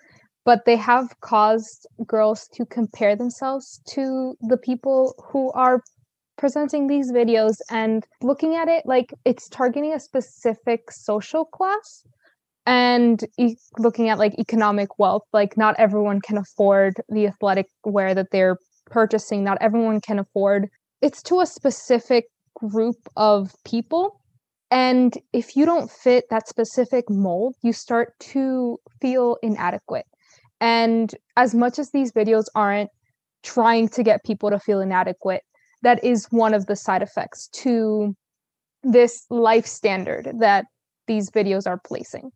but 0.45 0.67
they 0.67 0.77
have 0.77 1.09
caused 1.21 1.87
girls 2.07 2.49
to 2.55 2.67
compare 2.67 3.17
themselves 3.17 3.81
to 3.95 4.35
the 4.43 4.59
people 4.59 5.15
who 5.33 5.51
are 5.53 5.83
presenting 6.37 6.87
these 6.87 7.13
videos 7.13 7.57
and 7.71 8.07
looking 8.23 8.57
at 8.57 8.69
it 8.69 8.85
like 8.87 9.13
it's 9.25 9.49
targeting 9.49 9.93
a 9.93 10.01
specific 10.01 10.91
social 10.91 11.45
class 11.45 12.03
and 12.67 13.25
e- 13.39 13.57
looking 13.79 14.09
at 14.09 14.19
like 14.19 14.39
economic 14.39 14.99
wealth 14.99 15.25
like 15.35 15.57
not 15.59 15.75
everyone 15.79 16.19
can 16.21 16.39
afford 16.39 16.95
the 17.11 17.27
athletic 17.27 17.67
wear 17.85 18.15
that 18.15 18.29
they're 18.33 18.57
purchasing 18.87 19.45
not 19.45 19.59
everyone 19.61 20.01
can 20.01 20.19
afford 20.19 20.69
it's 21.03 21.23
to 21.25 21.41
a 21.41 21.47
specific 21.47 22.27
group 22.55 22.97
of 23.17 23.55
people. 23.65 24.21
And 24.71 25.17
if 25.33 25.57
you 25.57 25.65
don't 25.65 25.91
fit 25.91 26.25
that 26.31 26.49
specific 26.49 27.11
mold 27.11 27.57
you 27.63 27.73
start 27.73 28.19
to 28.21 28.79
feel 29.01 29.37
inadequate. 29.43 30.07
And 30.61 31.15
as 31.37 31.55
much 31.55 31.79
as 31.79 31.91
these 31.91 32.13
videos 32.13 32.45
aren't 32.55 32.91
trying 33.43 33.89
to 33.89 34.03
get 34.03 34.25
people 34.25 34.51
to 34.51 34.59
feel 34.59 34.81
inadequate 34.81 35.43
that 35.83 36.03
is 36.05 36.27
one 36.31 36.55
of 36.55 36.67
the 36.67 36.77
side 36.77 37.03
effects 37.03 37.49
to 37.49 38.15
this 38.83 39.27
life 39.31 39.67
standard 39.67 40.31
that 40.39 40.67
these 41.07 41.31
videos 41.31 41.67
are 41.67 41.81
placing 41.85 42.31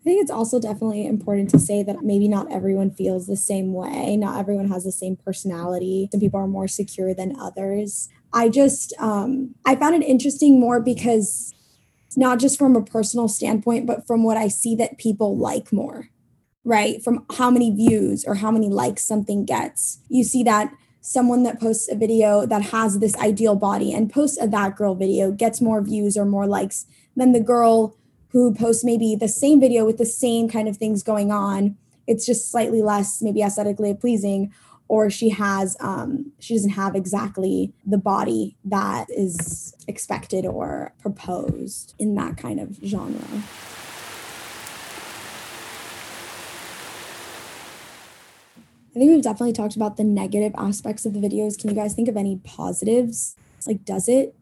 I 0.00 0.04
think 0.04 0.22
it's 0.22 0.30
also 0.30 0.60
definitely 0.60 1.06
important 1.06 1.50
to 1.50 1.58
say 1.58 1.82
that 1.82 2.02
maybe 2.02 2.28
not 2.28 2.50
everyone 2.52 2.90
feels 2.90 3.26
the 3.26 3.36
same 3.36 3.72
way. 3.72 4.16
Not 4.16 4.38
everyone 4.38 4.68
has 4.68 4.84
the 4.84 4.92
same 4.92 5.16
personality. 5.16 6.08
Some 6.12 6.20
people 6.20 6.40
are 6.40 6.46
more 6.46 6.68
secure 6.68 7.12
than 7.12 7.38
others. 7.38 8.08
I 8.32 8.48
just, 8.48 8.94
um, 8.98 9.54
I 9.66 9.74
found 9.74 9.96
it 9.96 10.06
interesting 10.06 10.60
more 10.60 10.80
because 10.80 11.52
not 12.16 12.38
just 12.38 12.58
from 12.58 12.76
a 12.76 12.82
personal 12.82 13.28
standpoint, 13.28 13.86
but 13.86 14.06
from 14.06 14.22
what 14.22 14.36
I 14.36 14.48
see 14.48 14.74
that 14.76 14.98
people 14.98 15.36
like 15.36 15.72
more, 15.72 16.08
right? 16.64 17.02
From 17.02 17.26
how 17.36 17.50
many 17.50 17.70
views 17.74 18.24
or 18.24 18.36
how 18.36 18.50
many 18.50 18.68
likes 18.68 19.04
something 19.04 19.44
gets. 19.44 20.00
You 20.08 20.24
see 20.24 20.42
that 20.44 20.72
someone 21.00 21.42
that 21.42 21.60
posts 21.60 21.88
a 21.90 21.96
video 21.96 22.46
that 22.46 22.62
has 22.62 22.98
this 22.98 23.16
ideal 23.16 23.56
body 23.56 23.92
and 23.92 24.12
posts 24.12 24.38
a 24.40 24.46
that 24.48 24.76
girl 24.76 24.94
video 24.94 25.32
gets 25.32 25.60
more 25.60 25.82
views 25.82 26.16
or 26.16 26.24
more 26.24 26.46
likes 26.46 26.86
than 27.16 27.32
the 27.32 27.40
girl 27.40 27.96
who 28.30 28.52
posts 28.54 28.84
maybe 28.84 29.16
the 29.16 29.28
same 29.28 29.60
video 29.60 29.84
with 29.84 29.98
the 29.98 30.06
same 30.06 30.48
kind 30.48 30.68
of 30.68 30.76
things 30.76 31.02
going 31.02 31.30
on. 31.30 31.76
It's 32.06 32.26
just 32.26 32.50
slightly 32.50 32.82
less, 32.82 33.22
maybe 33.22 33.42
aesthetically 33.42 33.94
pleasing, 33.94 34.52
or 34.88 35.10
she 35.10 35.28
has, 35.28 35.76
um, 35.80 36.32
she 36.38 36.54
doesn't 36.54 36.70
have 36.70 36.94
exactly 36.94 37.72
the 37.84 37.98
body 37.98 38.56
that 38.64 39.06
is 39.10 39.74
expected 39.86 40.46
or 40.46 40.92
proposed 41.00 41.94
in 41.98 42.14
that 42.14 42.36
kind 42.36 42.58
of 42.60 42.78
genre. 42.84 43.20
I 48.90 49.00
think 49.00 49.12
we've 49.12 49.22
definitely 49.22 49.52
talked 49.52 49.76
about 49.76 49.96
the 49.96 50.04
negative 50.04 50.52
aspects 50.56 51.06
of 51.06 51.12
the 51.12 51.20
videos. 51.20 51.56
Can 51.58 51.70
you 51.70 51.76
guys 51.76 51.94
think 51.94 52.08
of 52.08 52.16
any 52.16 52.36
positives? 52.42 53.36
Like, 53.66 53.84
does 53.84 54.08
it 54.08 54.34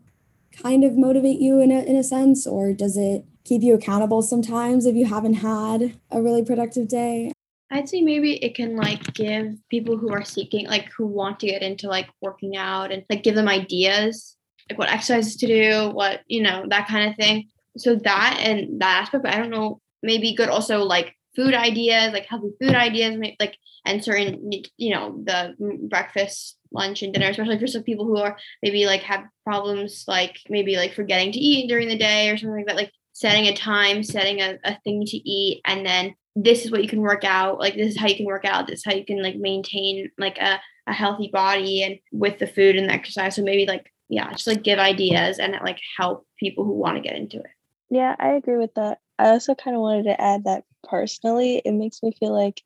kind 0.62 0.82
of 0.82 0.96
motivate 0.96 1.40
you 1.40 1.60
in 1.60 1.70
a, 1.70 1.80
in 1.80 1.96
a 1.96 2.04
sense, 2.04 2.46
or 2.46 2.72
does 2.72 2.96
it 2.96 3.26
keep 3.46 3.62
you 3.62 3.74
accountable 3.74 4.22
sometimes 4.22 4.86
if 4.86 4.96
you 4.96 5.06
haven't 5.06 5.34
had 5.34 5.98
a 6.10 6.20
really 6.20 6.44
productive 6.44 6.88
day? 6.88 7.32
I'd 7.70 7.88
say 7.88 8.00
maybe 8.00 8.34
it 8.44 8.54
can 8.54 8.76
like 8.76 9.14
give 9.14 9.56
people 9.70 9.96
who 9.96 10.12
are 10.12 10.24
seeking, 10.24 10.66
like 10.66 10.90
who 10.96 11.06
want 11.06 11.40
to 11.40 11.46
get 11.46 11.62
into 11.62 11.88
like 11.88 12.08
working 12.20 12.56
out 12.56 12.92
and 12.92 13.04
like 13.10 13.22
give 13.22 13.34
them 13.34 13.48
ideas, 13.48 14.36
like 14.70 14.78
what 14.78 14.90
exercises 14.90 15.36
to 15.36 15.46
do, 15.46 15.90
what, 15.90 16.20
you 16.26 16.42
know, 16.42 16.64
that 16.68 16.88
kind 16.88 17.10
of 17.10 17.16
thing. 17.16 17.48
So 17.76 17.96
that 17.96 18.38
and 18.40 18.80
that 18.80 19.02
aspect, 19.02 19.24
but 19.24 19.34
I 19.34 19.38
don't 19.38 19.50
know, 19.50 19.80
maybe 20.02 20.34
good 20.34 20.48
also 20.48 20.84
like 20.84 21.14
food 21.34 21.54
ideas, 21.54 22.12
like 22.12 22.26
healthy 22.26 22.50
food 22.60 22.74
ideas, 22.74 23.16
may- 23.16 23.36
like, 23.38 23.56
and 23.84 24.02
certain, 24.02 24.50
you 24.76 24.94
know, 24.94 25.22
the 25.24 25.54
breakfast, 25.88 26.56
lunch, 26.72 27.02
and 27.02 27.12
dinner, 27.12 27.28
especially 27.28 27.58
for 27.58 27.66
some 27.66 27.82
people 27.82 28.04
who 28.04 28.16
are 28.16 28.36
maybe 28.62 28.86
like 28.86 29.02
have 29.02 29.24
problems, 29.44 30.04
like 30.08 30.38
maybe 30.48 30.76
like 30.76 30.94
forgetting 30.94 31.32
to 31.32 31.38
eat 31.38 31.68
during 31.68 31.88
the 31.88 31.98
day 31.98 32.30
or 32.30 32.36
something 32.36 32.56
like 32.56 32.66
that, 32.66 32.76
like 32.76 32.92
setting 33.16 33.46
a 33.46 33.56
time, 33.56 34.02
setting 34.02 34.42
a, 34.42 34.58
a 34.64 34.78
thing 34.84 35.02
to 35.06 35.16
eat, 35.16 35.62
and 35.64 35.86
then 35.86 36.14
this 36.34 36.66
is 36.66 36.70
what 36.70 36.82
you 36.82 36.88
can 36.88 37.00
work 37.00 37.24
out. 37.24 37.58
Like 37.58 37.74
this 37.74 37.94
is 37.94 37.98
how 37.98 38.06
you 38.06 38.14
can 38.14 38.26
work 38.26 38.44
out. 38.44 38.66
This 38.66 38.80
is 38.80 38.84
how 38.84 38.92
you 38.92 39.06
can 39.06 39.22
like 39.22 39.36
maintain 39.36 40.10
like 40.18 40.36
a, 40.36 40.60
a 40.86 40.92
healthy 40.92 41.30
body 41.32 41.82
and 41.82 41.98
with 42.12 42.38
the 42.38 42.46
food 42.46 42.76
and 42.76 42.90
the 42.90 42.92
exercise. 42.92 43.36
So 43.36 43.42
maybe 43.42 43.64
like 43.64 43.90
yeah, 44.10 44.30
just 44.32 44.46
like 44.46 44.62
give 44.62 44.78
ideas 44.78 45.38
and 45.38 45.56
like 45.64 45.80
help 45.96 46.26
people 46.38 46.64
who 46.64 46.74
want 46.74 46.96
to 46.96 47.02
get 47.02 47.16
into 47.16 47.38
it. 47.38 47.50
Yeah, 47.88 48.16
I 48.18 48.32
agree 48.32 48.58
with 48.58 48.74
that. 48.74 48.98
I 49.18 49.30
also 49.30 49.54
kind 49.54 49.74
of 49.74 49.80
wanted 49.80 50.04
to 50.04 50.20
add 50.20 50.44
that 50.44 50.64
personally, 50.84 51.62
it 51.64 51.72
makes 51.72 52.02
me 52.02 52.12
feel 52.20 52.34
like 52.34 52.60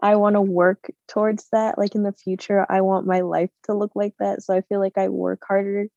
I 0.00 0.14
want 0.14 0.36
to 0.36 0.40
work 0.40 0.92
towards 1.08 1.48
that. 1.50 1.76
Like 1.76 1.96
in 1.96 2.04
the 2.04 2.12
future, 2.12 2.64
I 2.68 2.82
want 2.82 3.04
my 3.04 3.22
life 3.22 3.50
to 3.64 3.74
look 3.74 3.96
like 3.96 4.14
that. 4.20 4.44
So 4.44 4.54
I 4.54 4.60
feel 4.60 4.78
like 4.78 4.96
I 4.96 5.08
work 5.08 5.42
harder 5.46 5.88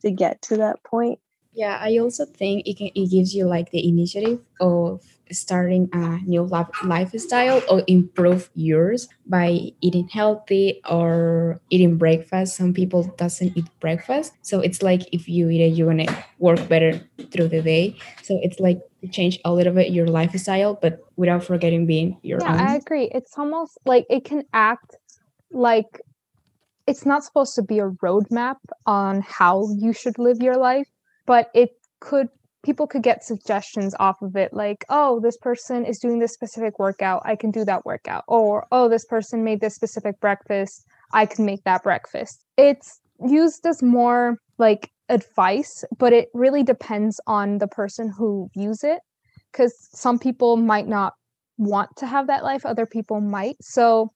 to 0.00 0.10
get 0.10 0.40
to 0.42 0.56
that 0.56 0.82
point. 0.82 1.18
Yeah, 1.52 1.78
I 1.80 1.98
also 1.98 2.24
think 2.26 2.66
it 2.66 2.78
can 2.78 2.90
it 2.94 3.10
gives 3.10 3.34
you 3.34 3.44
like 3.44 3.70
the 3.70 3.82
initiative 3.86 4.38
of 4.60 5.02
starting 5.32 5.88
a 5.92 6.18
new 6.22 6.42
life, 6.42 6.68
lifestyle 6.84 7.62
or 7.68 7.82
improve 7.86 8.50
yours 8.54 9.08
by 9.26 9.72
eating 9.80 10.08
healthy 10.08 10.80
or 10.88 11.60
eating 11.70 11.98
breakfast. 11.98 12.56
Some 12.56 12.72
people 12.72 13.02
doesn't 13.18 13.56
eat 13.56 13.66
breakfast, 13.80 14.34
so 14.42 14.60
it's 14.60 14.82
like 14.82 15.02
if 15.12 15.28
you 15.28 15.50
eat 15.50 15.60
it, 15.60 15.74
you're 15.74 15.88
gonna 15.90 16.24
work 16.38 16.68
better 16.68 17.00
through 17.32 17.48
the 17.48 17.62
day. 17.62 17.96
So 18.22 18.38
it's 18.42 18.60
like 18.60 18.80
change 19.10 19.40
a 19.44 19.52
little 19.52 19.74
bit 19.74 19.90
your 19.90 20.06
lifestyle, 20.06 20.78
but 20.80 21.02
without 21.16 21.42
forgetting 21.42 21.86
being 21.86 22.18
your 22.22 22.38
yeah 22.40 22.56
i 22.58 22.76
agree 22.76 23.10
it's 23.12 23.36
almost 23.36 23.78
like 23.84 24.06
it 24.08 24.24
can 24.24 24.42
act 24.52 24.96
like 25.50 26.00
it's 26.86 27.04
not 27.04 27.24
supposed 27.24 27.54
to 27.54 27.62
be 27.62 27.78
a 27.78 27.90
roadmap 28.02 28.56
on 28.86 29.20
how 29.20 29.68
you 29.78 29.92
should 29.92 30.18
live 30.18 30.40
your 30.40 30.56
life 30.56 30.88
but 31.30 31.48
it 31.54 31.70
could 32.00 32.26
people 32.64 32.88
could 32.88 33.04
get 33.04 33.22
suggestions 33.22 33.94
off 34.00 34.20
of 34.20 34.34
it 34.34 34.52
like 34.52 34.84
oh 34.88 35.20
this 35.20 35.36
person 35.36 35.86
is 35.86 36.00
doing 36.00 36.18
this 36.18 36.32
specific 36.32 36.76
workout 36.80 37.22
i 37.24 37.36
can 37.36 37.52
do 37.52 37.64
that 37.64 37.86
workout 37.86 38.24
or 38.26 38.66
oh 38.72 38.88
this 38.88 39.04
person 39.04 39.44
made 39.44 39.60
this 39.60 39.76
specific 39.76 40.18
breakfast 40.18 40.84
i 41.12 41.24
can 41.24 41.44
make 41.44 41.62
that 41.64 41.82
breakfast. 41.84 42.44
It's 42.56 43.00
used 43.24 43.64
as 43.64 43.80
more 43.80 44.38
like 44.58 44.90
advice 45.08 45.84
but 45.98 46.12
it 46.12 46.30
really 46.34 46.64
depends 46.64 47.20
on 47.28 47.58
the 47.58 47.68
person 47.68 48.12
who 48.18 48.50
views 48.56 48.82
it 48.82 48.98
because 49.52 49.74
some 49.92 50.18
people 50.18 50.56
might 50.56 50.88
not 50.88 51.12
want 51.58 51.90
to 51.98 52.06
have 52.06 52.26
that 52.26 52.42
life 52.42 52.66
other 52.66 52.86
people 52.86 53.20
might 53.20 53.56
so 53.60 54.10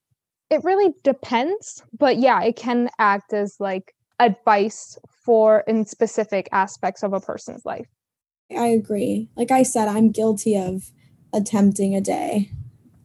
it 0.50 0.64
really 0.64 0.92
depends 1.04 1.80
but 1.96 2.16
yeah 2.18 2.42
it 2.42 2.56
can 2.56 2.88
act 2.98 3.32
as 3.32 3.54
like 3.60 3.94
advice 4.18 4.98
for 5.24 5.60
in 5.66 5.86
specific 5.86 6.48
aspects 6.52 7.02
of 7.02 7.12
a 7.12 7.20
person's 7.20 7.64
life 7.64 7.88
I 8.54 8.66
agree. 8.66 9.28
Like 9.36 9.50
I 9.50 9.62
said, 9.62 9.88
I'm 9.88 10.10
guilty 10.10 10.56
of 10.56 10.90
attempting 11.32 11.94
a 11.94 12.00
day, 12.00 12.50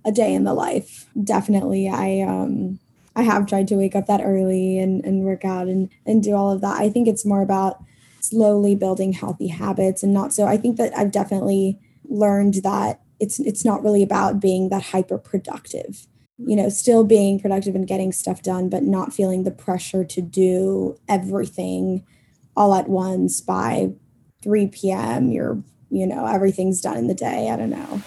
a 0.06 0.12
day 0.12 0.34
in 0.34 0.44
the 0.44 0.54
life. 0.54 1.08
Definitely. 1.22 1.90
I 1.90 2.22
um 2.22 2.80
I 3.16 3.24
have 3.24 3.48
tried 3.48 3.68
to 3.70 3.76
wake 3.76 3.96
up 3.96 4.06
that 4.08 4.22
early 4.24 4.78
and, 4.78 5.04
and 5.04 5.24
work 5.24 5.44
out 5.44 5.68
and, 5.68 5.90
and 6.06 6.24
do 6.24 6.36
all 6.36 6.52
of 6.52 6.62
that. 6.62 6.80
I 6.80 6.90
think 6.90 7.08
it's 7.08 7.26
more 7.26 7.42
about 7.42 7.84
slowly 8.22 8.76
building 8.76 9.14
healthy 9.14 9.48
habits 9.48 10.04
and 10.04 10.14
not 10.14 10.34
so 10.34 10.46
I 10.46 10.58
think 10.58 10.78
that 10.78 10.96
I've 10.98 11.12
definitely 11.12 11.80
learned 12.06 12.56
that 12.64 13.02
it's 13.20 13.40
it's 13.40 13.66
not 13.66 13.84
really 13.84 14.04
about 14.04 14.40
being 14.40 14.70
that 14.70 14.84
hyper 14.84 15.18
productive 15.18 16.08
you 16.46 16.56
know 16.56 16.70
still 16.70 17.04
being 17.04 17.40
productive 17.40 17.76
and 17.76 17.88
getting 17.88 18.12
stuff 18.12 18.42
done 18.42 18.70
but 18.70 18.84
not 18.84 19.14
feeling 19.14 19.44
the 19.44 19.52
pressure 19.52 20.04
to 20.04 20.22
do 20.22 20.98
everything 21.08 22.04
all 22.56 22.74
at 22.74 22.90
once 22.90 23.42
by 23.42 23.92
3 24.44 24.68
p.m 24.68 25.30
you're 25.30 25.62
you 25.90 26.08
know 26.08 26.26
everything's 26.26 26.82
done 26.82 26.98
in 26.98 27.08
the 27.08 27.14
day 27.14 27.50
i 27.50 27.58
don't 27.58 27.70
know 27.70 28.02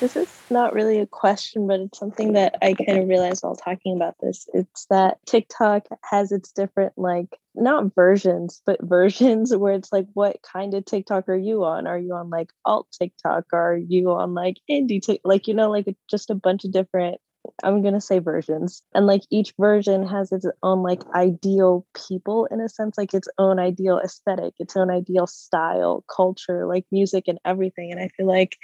this 0.00 0.16
is 0.16 0.26
not 0.50 0.74
really 0.74 0.98
a 0.98 1.06
question, 1.06 1.66
but 1.66 1.80
it's 1.80 1.98
something 1.98 2.34
that 2.34 2.56
I 2.62 2.74
kind 2.74 2.98
of 2.98 3.08
realized 3.08 3.42
while 3.42 3.56
talking 3.56 3.96
about 3.96 4.14
this. 4.20 4.48
It's 4.54 4.86
that 4.90 5.18
TikTok 5.26 5.86
has 6.04 6.30
its 6.32 6.52
different, 6.52 6.92
like, 6.96 7.36
not 7.54 7.94
versions, 7.94 8.62
but 8.64 8.80
versions 8.82 9.54
where 9.54 9.74
it's 9.74 9.92
like, 9.92 10.06
what 10.14 10.36
kind 10.42 10.74
of 10.74 10.84
TikTok 10.84 11.28
are 11.28 11.36
you 11.36 11.64
on? 11.64 11.86
Are 11.86 11.98
you 11.98 12.14
on 12.14 12.30
like 12.30 12.50
alt 12.64 12.86
TikTok? 12.98 13.46
Are 13.52 13.76
you 13.76 14.10
on 14.12 14.34
like 14.34 14.56
indie 14.70 15.02
TikTok? 15.02 15.20
Like, 15.24 15.48
you 15.48 15.54
know, 15.54 15.70
like 15.70 15.86
just 16.08 16.30
a 16.30 16.34
bunch 16.34 16.64
of 16.64 16.72
different 16.72 17.20
I'm 17.62 17.82
going 17.82 17.94
to 17.94 18.00
say 18.00 18.18
versions. 18.18 18.82
And 18.94 19.06
like 19.06 19.22
each 19.30 19.54
version 19.58 20.06
has 20.06 20.32
its 20.32 20.46
own 20.62 20.82
like 20.82 21.02
ideal 21.14 21.86
people 22.08 22.46
in 22.46 22.60
a 22.60 22.68
sense, 22.68 22.98
like 22.98 23.14
its 23.14 23.28
own 23.38 23.58
ideal 23.58 23.98
aesthetic, 23.98 24.54
its 24.58 24.76
own 24.76 24.90
ideal 24.90 25.26
style, 25.26 26.04
culture, 26.14 26.66
like 26.66 26.84
music 26.90 27.24
and 27.26 27.38
everything. 27.44 27.90
And 27.90 28.00
I 28.00 28.08
feel 28.08 28.26
like 28.26 28.58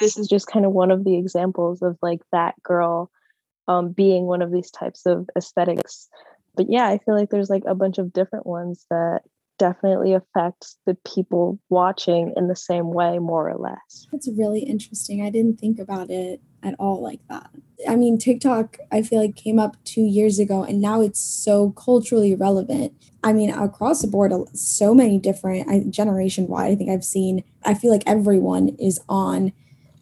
this 0.00 0.16
is 0.16 0.28
just 0.28 0.46
kind 0.46 0.64
of 0.64 0.72
one 0.72 0.90
of 0.90 1.04
the 1.04 1.16
examples 1.16 1.82
of 1.82 1.96
like 2.02 2.20
that 2.32 2.54
girl 2.62 3.10
um, 3.68 3.90
being 3.90 4.26
one 4.26 4.42
of 4.42 4.52
these 4.52 4.70
types 4.70 5.06
of 5.06 5.28
aesthetics. 5.36 6.08
But 6.54 6.66
yeah, 6.68 6.88
I 6.88 6.98
feel 6.98 7.14
like 7.14 7.30
there's 7.30 7.50
like 7.50 7.64
a 7.66 7.74
bunch 7.74 7.98
of 7.98 8.12
different 8.12 8.46
ones 8.46 8.86
that 8.90 9.22
definitely 9.58 10.12
affect 10.12 10.74
the 10.84 10.94
people 11.06 11.58
watching 11.70 12.32
in 12.36 12.48
the 12.48 12.56
same 12.56 12.92
way, 12.92 13.18
more 13.18 13.48
or 13.48 13.56
less. 13.56 14.06
That's 14.12 14.28
really 14.28 14.60
interesting. 14.60 15.22
I 15.22 15.30
didn't 15.30 15.58
think 15.58 15.78
about 15.78 16.10
it 16.10 16.40
at 16.62 16.74
all 16.78 17.02
like 17.02 17.20
that. 17.28 17.50
I 17.88 17.96
mean, 17.96 18.18
TikTok, 18.18 18.78
I 18.90 19.02
feel 19.02 19.20
like 19.20 19.36
came 19.36 19.58
up 19.58 19.76
two 19.84 20.02
years 20.02 20.38
ago 20.38 20.64
and 20.64 20.80
now 20.80 21.00
it's 21.00 21.20
so 21.20 21.70
culturally 21.70 22.34
relevant. 22.34 22.92
I 23.22 23.32
mean, 23.32 23.50
across 23.50 24.02
the 24.02 24.08
board, 24.08 24.32
so 24.54 24.94
many 24.94 25.18
different, 25.18 25.92
generation 25.92 26.46
wide, 26.48 26.72
I 26.72 26.74
think 26.76 26.90
I've 26.90 27.04
seen, 27.04 27.42
I 27.64 27.74
feel 27.74 27.90
like 27.90 28.04
everyone 28.06 28.76
is 28.78 29.00
on 29.08 29.52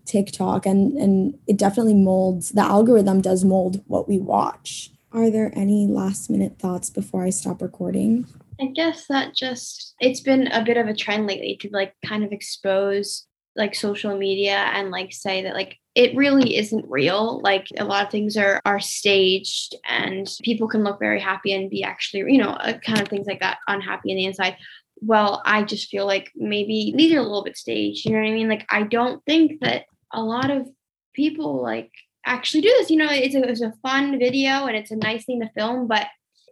TikTok 0.06 0.66
and 0.66 0.92
and 0.98 1.38
it 1.46 1.56
definitely 1.56 1.94
molds 1.94 2.50
the 2.50 2.62
algorithm 2.62 3.20
does 3.20 3.44
mold 3.44 3.82
what 3.86 4.08
we 4.08 4.18
watch. 4.18 4.90
Are 5.12 5.30
there 5.30 5.52
any 5.54 5.86
last 5.86 6.28
minute 6.28 6.58
thoughts 6.58 6.90
before 6.90 7.24
I 7.24 7.30
stop 7.30 7.62
recording? 7.62 8.26
I 8.60 8.66
guess 8.66 9.06
that 9.08 9.34
just 9.34 9.94
it's 10.00 10.20
been 10.20 10.48
a 10.48 10.64
bit 10.64 10.76
of 10.76 10.86
a 10.86 10.94
trend 10.94 11.26
lately 11.26 11.56
to 11.60 11.68
like 11.72 11.94
kind 12.04 12.24
of 12.24 12.32
expose 12.32 13.26
like 13.56 13.74
social 13.74 14.16
media 14.16 14.56
and 14.56 14.90
like 14.90 15.12
say 15.12 15.42
that 15.42 15.54
like 15.54 15.78
it 15.94 16.16
really 16.16 16.56
isn't 16.56 16.84
real 16.88 17.40
like 17.42 17.68
a 17.78 17.84
lot 17.84 18.04
of 18.04 18.10
things 18.10 18.36
are 18.36 18.60
are 18.64 18.80
staged 18.80 19.76
and 19.88 20.28
people 20.42 20.66
can 20.66 20.82
look 20.82 20.98
very 20.98 21.20
happy 21.20 21.52
and 21.52 21.70
be 21.70 21.82
actually 21.82 22.32
you 22.32 22.42
know 22.42 22.50
uh, 22.50 22.76
kind 22.78 23.00
of 23.00 23.08
things 23.08 23.26
like 23.26 23.40
that 23.40 23.58
unhappy 23.68 24.10
in 24.10 24.16
the 24.16 24.24
inside 24.24 24.56
well 25.00 25.40
i 25.44 25.62
just 25.62 25.88
feel 25.88 26.06
like 26.06 26.32
maybe 26.34 26.92
these 26.96 27.12
are 27.14 27.18
a 27.18 27.22
little 27.22 27.44
bit 27.44 27.56
staged 27.56 28.04
you 28.04 28.12
know 28.12 28.18
what 28.18 28.28
i 28.28 28.32
mean 28.32 28.48
like 28.48 28.66
i 28.70 28.82
don't 28.82 29.24
think 29.24 29.60
that 29.60 29.84
a 30.14 30.22
lot 30.22 30.50
of 30.50 30.68
people 31.14 31.62
like 31.62 31.90
actually 32.26 32.62
do 32.62 32.74
this. 32.78 32.90
You 32.90 32.96
know, 32.96 33.08
it's 33.10 33.34
a, 33.34 33.42
it's 33.48 33.60
a 33.60 33.74
fun 33.82 34.18
video 34.18 34.66
and 34.66 34.76
it's 34.76 34.90
a 34.90 34.96
nice 34.96 35.24
thing 35.24 35.40
to 35.40 35.50
film, 35.50 35.86
but 35.86 36.06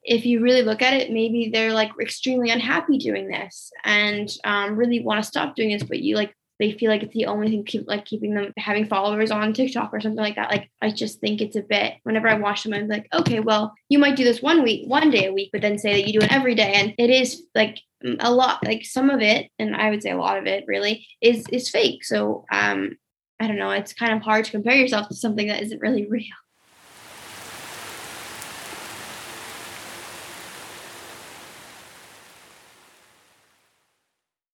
if 0.04 0.26
you 0.26 0.40
really 0.40 0.62
look 0.62 0.82
at 0.82 0.94
it, 0.94 1.12
maybe 1.12 1.50
they're 1.52 1.72
like 1.72 1.90
extremely 2.00 2.50
unhappy 2.50 2.98
doing 2.98 3.28
this 3.28 3.70
and 3.84 4.28
um, 4.44 4.76
really 4.76 5.00
want 5.00 5.22
to 5.22 5.28
stop 5.28 5.54
doing 5.54 5.70
this, 5.70 5.84
but 5.84 6.00
you 6.00 6.16
like 6.16 6.34
they 6.58 6.72
feel 6.72 6.90
like 6.90 7.02
it's 7.02 7.14
the 7.14 7.26
only 7.26 7.48
thing 7.48 7.64
keep 7.64 7.88
like 7.88 8.04
keeping 8.04 8.34
them 8.34 8.52
having 8.56 8.86
followers 8.86 9.32
on 9.32 9.52
TikTok 9.52 9.92
or 9.92 10.00
something 10.00 10.22
like 10.22 10.36
that. 10.36 10.50
Like 10.50 10.70
I 10.80 10.90
just 10.90 11.20
think 11.20 11.40
it's 11.40 11.56
a 11.56 11.62
bit 11.62 11.94
whenever 12.04 12.28
I 12.28 12.34
watch 12.34 12.62
them, 12.62 12.72
I'm 12.72 12.88
like, 12.88 13.08
okay, 13.12 13.40
well, 13.40 13.72
you 13.88 13.98
might 13.98 14.16
do 14.16 14.22
this 14.22 14.42
one 14.42 14.62
week, 14.62 14.88
one 14.88 15.10
day 15.10 15.26
a 15.26 15.32
week, 15.32 15.50
but 15.52 15.60
then 15.60 15.78
say 15.78 15.94
that 15.94 16.06
you 16.06 16.20
do 16.20 16.24
it 16.24 16.32
every 16.32 16.54
day. 16.54 16.72
And 16.74 16.94
it 16.98 17.10
is 17.10 17.42
like 17.54 17.80
a 18.20 18.30
lot, 18.30 18.64
like 18.64 18.84
some 18.84 19.10
of 19.10 19.20
it, 19.20 19.50
and 19.58 19.74
I 19.74 19.90
would 19.90 20.02
say 20.02 20.10
a 20.10 20.16
lot 20.16 20.38
of 20.38 20.46
it 20.46 20.64
really 20.68 21.06
is 21.20 21.46
is 21.48 21.70
fake. 21.70 22.04
So 22.04 22.44
um 22.52 22.96
I 23.40 23.46
don't 23.46 23.58
know, 23.58 23.70
it's 23.70 23.92
kind 23.92 24.12
of 24.12 24.22
hard 24.22 24.44
to 24.44 24.50
compare 24.50 24.76
yourself 24.76 25.08
to 25.08 25.14
something 25.14 25.48
that 25.48 25.62
isn't 25.62 25.80
really 25.80 26.08
real. 26.08 26.26